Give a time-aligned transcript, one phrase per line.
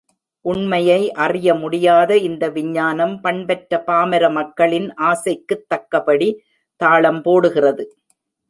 [0.45, 6.29] உண்மையை அறிய முடியாத இந்த விஞ்ஞானம் பண்பற்ற பாமர மக்களின் ஆசைக்குத் தக்கபடி
[6.75, 7.85] தாளம் போடுகிறது.